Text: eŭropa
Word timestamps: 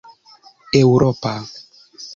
eŭropa 0.79 1.33